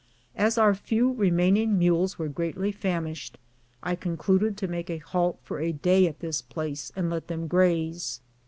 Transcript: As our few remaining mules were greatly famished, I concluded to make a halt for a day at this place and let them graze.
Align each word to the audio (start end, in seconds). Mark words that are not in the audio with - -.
As 0.35 0.57
our 0.57 0.73
few 0.73 1.13
remaining 1.13 1.77
mules 1.77 2.17
were 2.17 2.27
greatly 2.27 2.71
famished, 2.71 3.37
I 3.83 3.93
concluded 3.93 4.57
to 4.57 4.67
make 4.67 4.89
a 4.89 4.97
halt 4.97 5.37
for 5.43 5.59
a 5.59 5.71
day 5.73 6.07
at 6.07 6.21
this 6.21 6.41
place 6.41 6.91
and 6.95 7.07
let 7.11 7.27
them 7.27 7.45
graze. 7.45 8.19